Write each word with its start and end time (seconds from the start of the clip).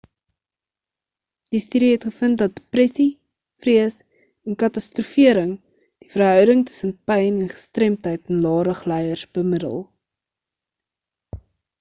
die 1.55 1.59
studie 1.63 1.89
het 1.95 2.05
gevind 2.07 2.39
dat 2.41 2.53
depressie 2.59 3.03
vrees 3.65 3.97
en 4.51 4.57
katastrofering 4.63 5.51
die 6.05 6.09
verhouding 6.15 6.63
tussen 6.71 6.95
pyn 7.11 7.37
en 7.45 7.53
gestremdheid 7.53 8.33
in 8.35 8.41
lae-rug 8.47 8.81
lyers 8.93 9.27
bemiddel 9.39 9.77